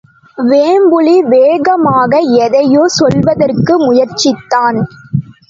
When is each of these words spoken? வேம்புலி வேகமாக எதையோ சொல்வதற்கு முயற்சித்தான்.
வேம்புலி 0.37 1.13
வேகமாக 1.27 2.21
எதையோ 2.39 2.83
சொல்வதற்கு 2.97 3.75
முயற்சித்தான். 3.85 4.79